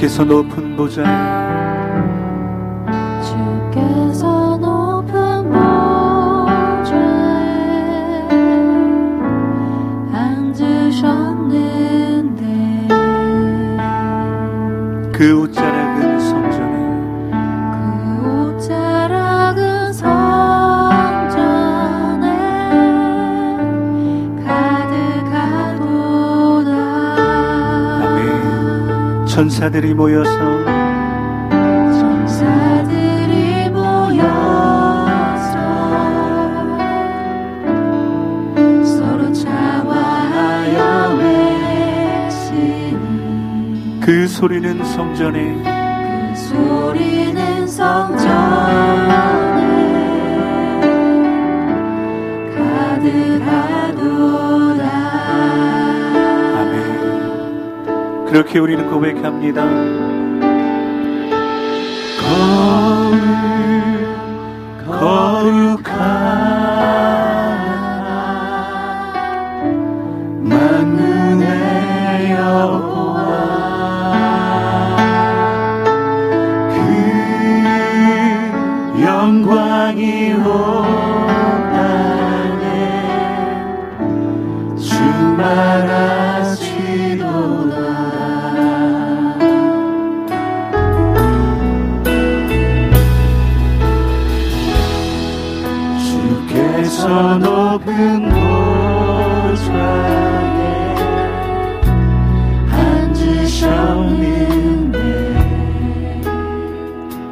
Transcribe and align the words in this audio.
주께서 0.00 0.24
높은 0.24 0.76
보좌에 0.76 1.39
천사들이 29.30 29.94
모여서 29.94 30.30
천사들이 32.00 33.70
모여서 33.70 34.26
서로 38.84 39.32
차와하여 39.32 41.14
외치니. 42.26 42.96
그 44.00 44.26
소리는 44.26 44.84
성전에 44.84 45.62
그 45.62 46.36
소리는 46.36 47.68
성전 47.68 49.19
그렇게 58.30 58.60
우리는 58.60 58.88
고백합니다 58.88 60.09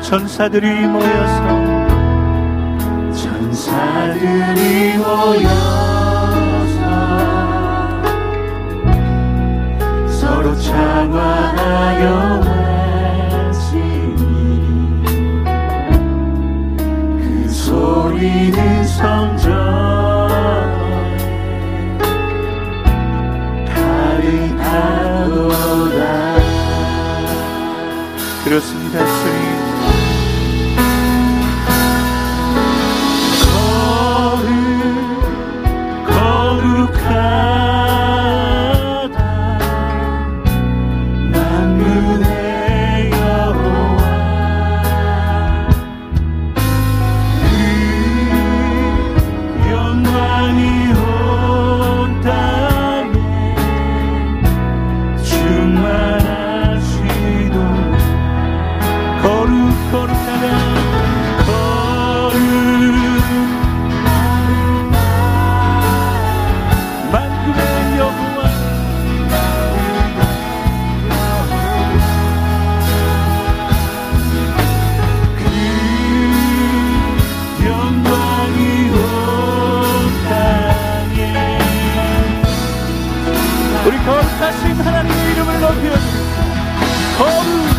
천사들이 0.00 0.86
모여서 0.86 1.42
천사들이 3.12 4.96
모여서 4.96 6.80
서로 10.08 10.56
창화하여 10.56 12.59
하신 84.80 84.86
하나님의 84.86 85.32
이름을 85.32 85.60
높여 85.60 85.90
거룩 85.90 86.00
거룩 87.18 87.69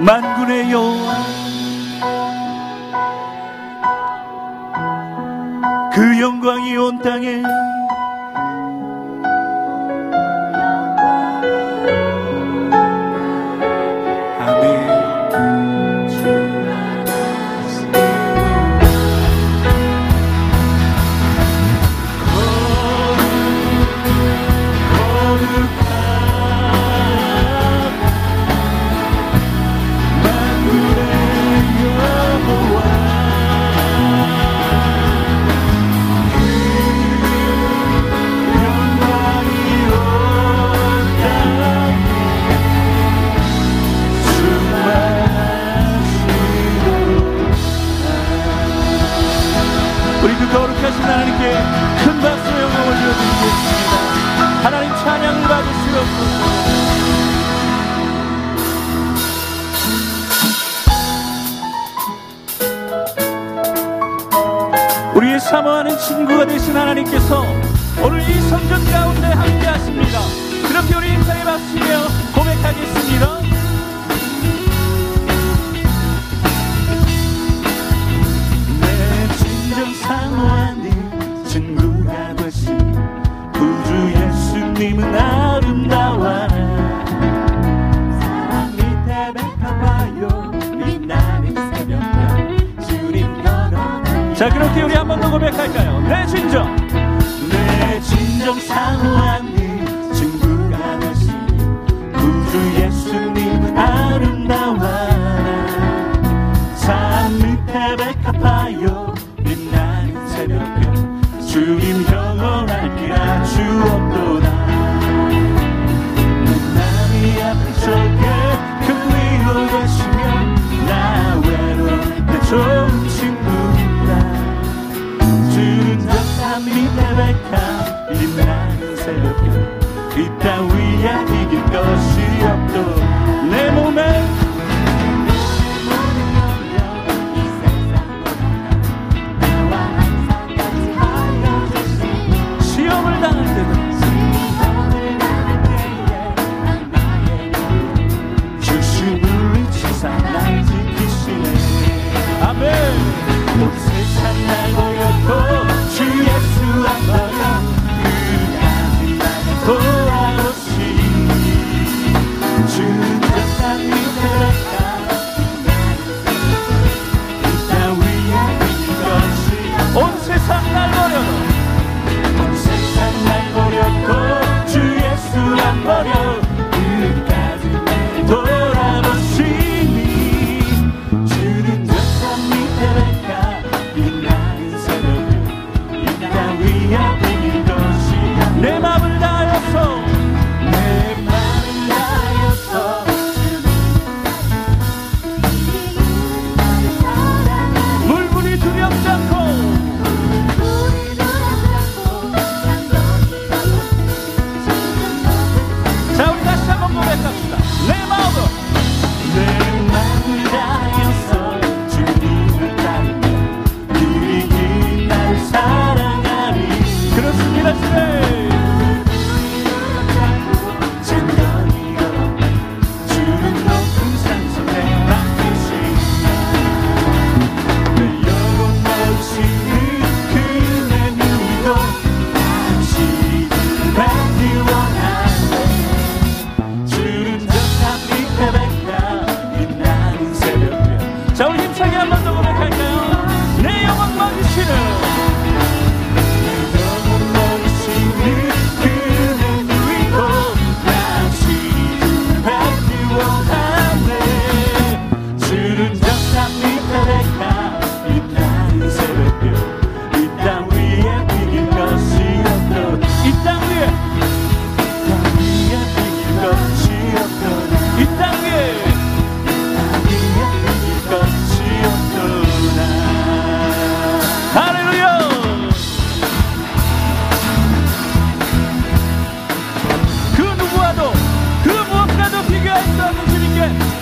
만군의 0.00 0.70
여호와 0.70 1.14
그 5.92 6.20
영광이 6.20 6.76
온 6.76 6.98
땅에 7.02 7.42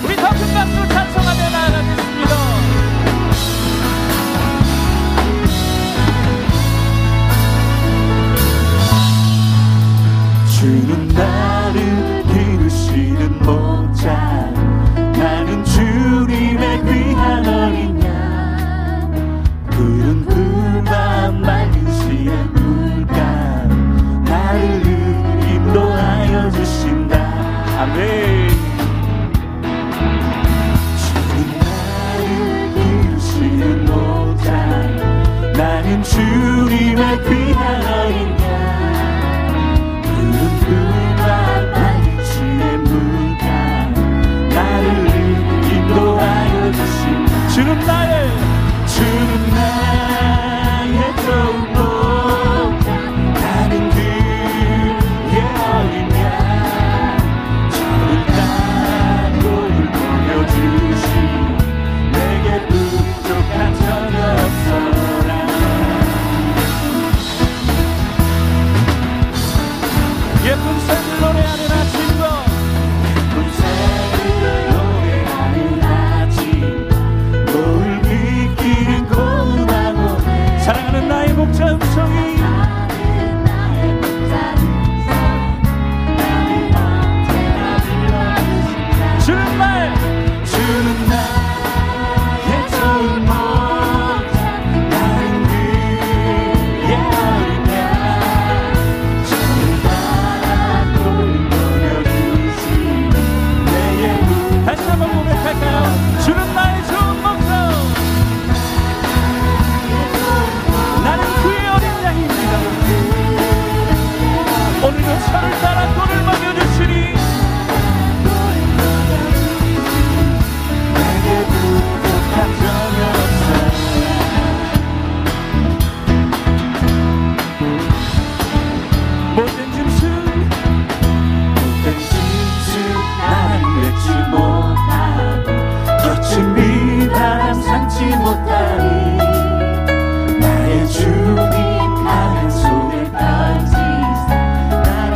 우리 0.05 0.15
더 0.17 0.29
큰 0.29 0.53
박수로 0.53 0.87
찬양 0.89 1.06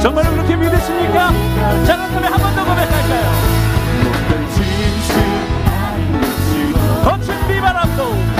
정말로 0.01 0.31
그렇게 0.33 0.57
믿으십니까? 0.57 1.31
자 1.87 1.97
그렇다면 1.97 2.33
한 2.33 2.41
번 2.41 2.55
더 2.55 2.65
고백할까요? 2.65 3.31
거친 7.05 7.35
비바람도 7.49 8.40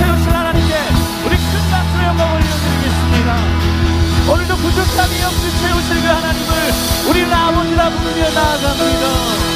채우실 0.00 0.32
하나님께 0.34 0.74
우리 1.26 1.36
큰 1.36 1.70
박수로 1.70 2.04
영광 2.04 2.32
올려드리겠습니다. 2.32 3.36
오늘도 4.32 4.56
부족함이 4.56 5.22
없이 5.24 5.60
채우실 5.60 6.00
그 6.00 6.06
하나님을 6.08 6.54
우리 7.10 7.24
아버지라 7.24 7.90
부르며 7.90 8.30
나아갑니다. 8.30 9.49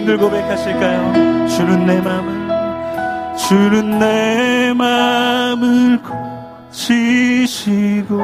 힘들 0.00 0.16
고백하실까요? 0.16 1.46
주는 1.46 1.84
내 1.84 2.00
마음을 2.00 3.36
주는 3.36 3.98
내 3.98 4.72
마음을 4.72 6.00
고치시고 6.70 8.16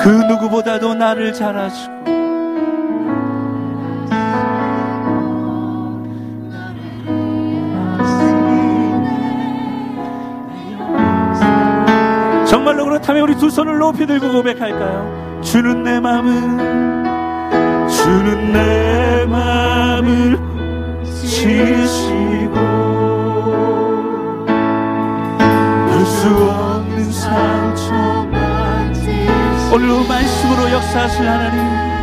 그 0.00 0.08
누구보다도 0.28 0.94
나를 0.94 1.32
잘 1.32 1.58
아시고 1.58 1.93
정말로 12.54 12.84
그렇다면 12.84 13.24
우리 13.24 13.34
두 13.36 13.50
손을 13.50 13.78
높이 13.78 14.06
들고 14.06 14.30
고백할까요? 14.30 15.40
주는 15.42 15.82
내 15.82 15.98
마음을 15.98 16.30
주는 17.90 18.52
내 18.52 19.26
마음을 19.26 20.38
지시고 21.04 22.54
볼 25.88 26.06
수 26.06 26.28
없는 26.28 27.10
상처 27.10 27.92
오늘도 29.74 30.04
말씀으로 30.06 30.70
역사하실 30.70 31.28
하나님 31.28 31.93